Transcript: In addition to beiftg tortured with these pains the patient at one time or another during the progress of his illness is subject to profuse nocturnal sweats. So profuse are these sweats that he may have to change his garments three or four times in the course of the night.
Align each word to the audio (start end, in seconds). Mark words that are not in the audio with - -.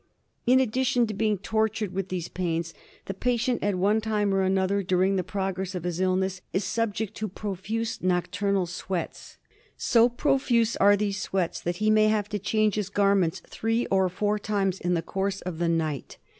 In 0.47 0.59
addition 0.59 1.05
to 1.05 1.13
beiftg 1.13 1.43
tortured 1.43 1.93
with 1.93 2.09
these 2.09 2.27
pains 2.27 2.73
the 3.05 3.13
patient 3.13 3.61
at 3.61 3.75
one 3.75 4.01
time 4.01 4.33
or 4.33 4.41
another 4.41 4.81
during 4.81 5.15
the 5.15 5.23
progress 5.23 5.75
of 5.75 5.83
his 5.83 5.99
illness 6.01 6.41
is 6.53 6.63
subject 6.63 7.13
to 7.17 7.27
profuse 7.27 8.01
nocturnal 8.01 8.65
sweats. 8.65 9.37
So 9.77 10.09
profuse 10.09 10.75
are 10.77 10.97
these 10.97 11.21
sweats 11.21 11.61
that 11.61 11.75
he 11.75 11.91
may 11.91 12.07
have 12.07 12.29
to 12.29 12.39
change 12.39 12.73
his 12.73 12.89
garments 12.89 13.43
three 13.45 13.85
or 13.91 14.09
four 14.09 14.39
times 14.39 14.79
in 14.79 14.95
the 14.95 15.03
course 15.03 15.41
of 15.41 15.59
the 15.59 15.69
night. 15.69 16.17